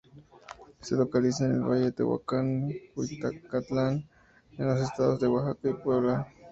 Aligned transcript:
Se 0.79 0.95
localiza 0.95 1.45
en 1.45 1.51
el 1.51 1.61
valle 1.61 1.83
de 1.83 1.91
Tehuacán–Cuicatlán, 1.91 4.09
en 4.57 4.65
los 4.65 4.81
estados 4.81 5.19
de 5.19 5.27
Oaxaca 5.27 5.69
y 5.69 5.73
Puebla. 5.75 6.27